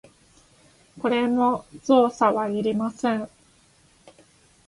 [0.99, 3.29] これも造作はいりません。